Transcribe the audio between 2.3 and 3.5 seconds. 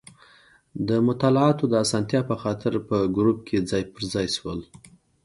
خاطر په ګروپ